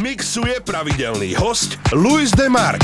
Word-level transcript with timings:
mixuje 0.00 0.56
pravidelný 0.64 1.34
host 1.34 1.76
Luis 1.92 2.30
Demark. 2.30 2.80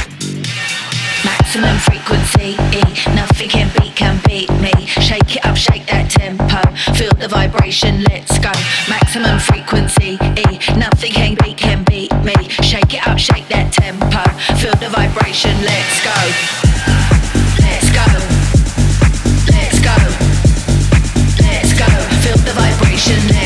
Maximum 1.24 1.78
frequency, 1.80 2.54
e, 2.72 2.80
eh, 2.84 3.14
nothing 3.16 3.48
can 3.50 3.68
beat 3.78 3.94
can 3.96 4.20
beat 4.28 4.48
me. 4.60 4.70
Shake 4.86 5.36
it 5.40 5.42
up, 5.48 5.56
shake 5.56 5.84
that 5.88 6.08
tempo, 6.12 6.60
feel 6.94 7.10
the 7.18 7.26
vibration, 7.28 8.02
let's 8.08 8.36
go. 8.38 8.50
Maximum 8.86 9.38
frequency, 9.40 10.16
e, 10.20 10.44
eh, 10.44 10.54
nothing 10.76 11.12
can 11.16 11.32
beat 11.42 11.56
can 11.56 11.80
beat 11.88 12.12
me. 12.22 12.34
Shake 12.62 12.92
it 12.94 13.02
up, 13.08 13.18
shake 13.18 13.48
that 13.48 13.72
tempo, 13.72 14.22
feel 14.60 14.76
the 14.78 14.88
vibration, 14.92 15.56
let's 15.64 15.96
go. 16.04 16.20
Let's 17.64 17.88
go. 17.90 18.08
Let's 19.48 19.78
go. 19.80 19.98
Let's 21.40 21.72
go. 21.74 21.90
Feel 22.22 22.38
the 22.44 22.52
vibration, 22.54 23.37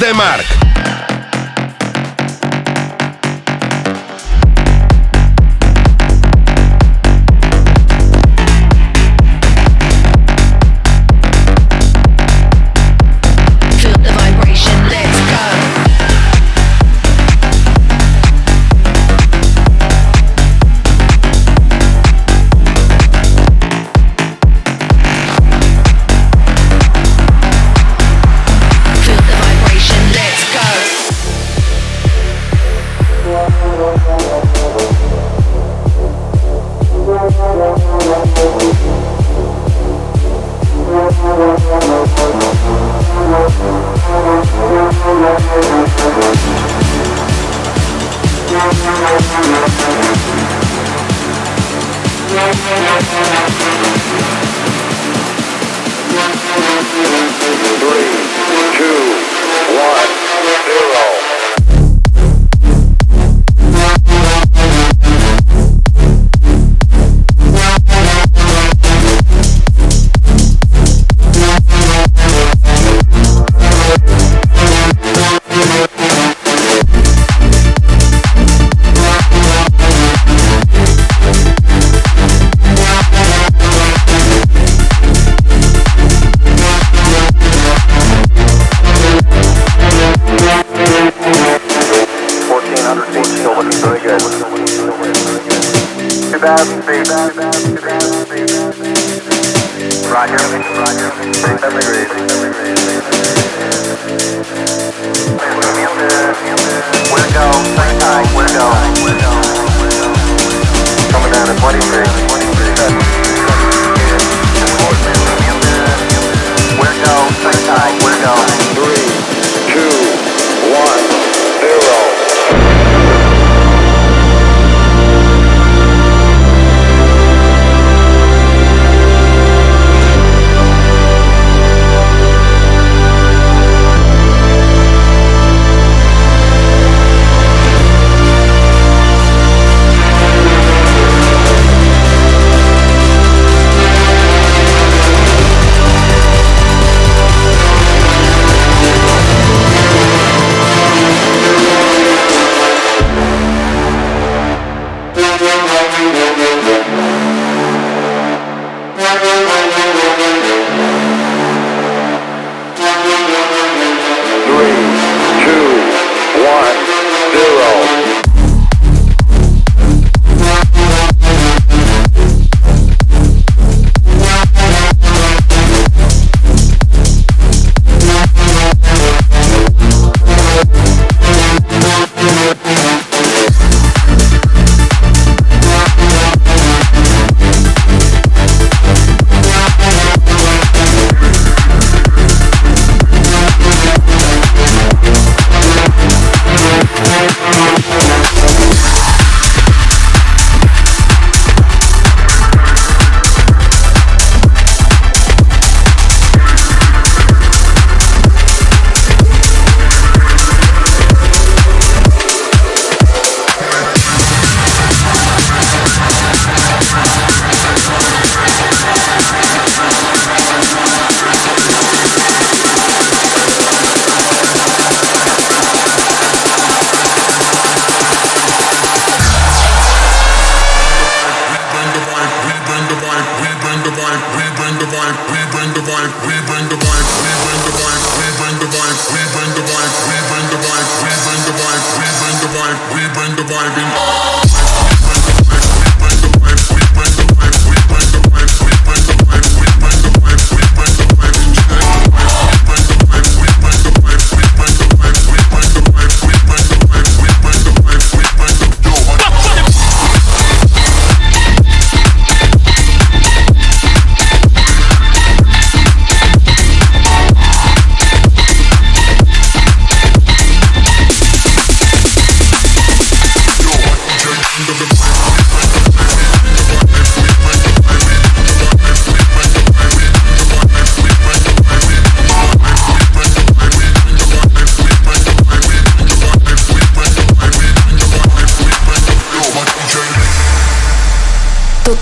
Demark. 0.00 0.85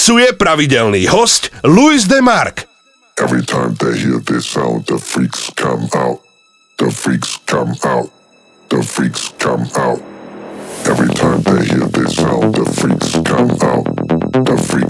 mixuje 0.00 0.32
pravidelný 0.32 1.06
host 1.12 1.50
Louis 1.64 2.08
de 2.08 2.16
Every 3.20 3.44
time 3.44 3.74
they 3.76 3.98
hear 4.00 4.16
this 4.24 4.46
sound, 4.48 4.86
the 4.88 4.96
freaks 4.98 5.50
come 5.56 5.90
out. 5.92 6.20
The 6.80 6.88
freaks 6.90 7.36
come 7.44 7.76
out. 7.84 8.08
The 8.72 8.80
freaks 8.82 9.28
come 9.36 9.68
out. 9.76 10.00
Every 10.88 11.12
time 11.12 11.42
they 11.44 11.66
hear 11.68 11.84
this 11.92 12.16
sound, 12.16 12.54
the 12.56 12.64
freaks 12.80 13.12
come 13.28 13.50
out. 13.60 13.84
The 14.48 14.56
freaks 14.72 14.89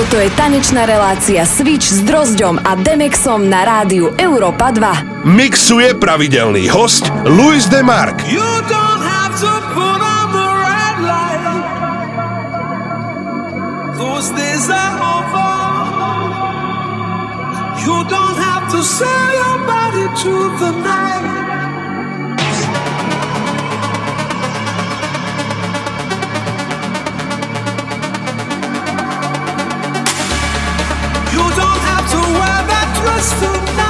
Toto 0.00 0.16
je 0.16 0.32
tanečná 0.32 0.88
relácia 0.88 1.44
Switch 1.44 1.84
s 1.92 2.00
Drozďom 2.00 2.64
a 2.64 2.72
Demexom 2.72 3.52
na 3.52 3.68
rádiu 3.84 4.16
Europa 4.16 4.72
2. 4.72 5.28
Mixuje 5.28 5.92
pravidelný 5.92 6.72
host 6.72 7.12
Luis 7.28 7.68
de 7.68 7.84
Mark. 7.84 8.16
You 8.24 8.40
don't 8.64 9.04
have 9.04 9.36
to 18.72 18.80
sell 18.80 19.26
your 19.36 19.56
body 19.68 20.04
to 20.24 20.32
the 20.64 20.70
night. 20.80 21.39
trustful 33.04 33.89